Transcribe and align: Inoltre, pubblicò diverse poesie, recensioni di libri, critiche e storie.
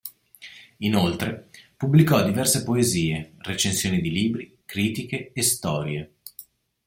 Inoltre, 0.77 1.49
pubblicò 1.77 2.23
diverse 2.23 2.63
poesie, 2.63 3.33
recensioni 3.37 4.01
di 4.01 4.09
libri, 4.09 4.57
critiche 4.65 5.31
e 5.31 5.43
storie. 5.43 6.13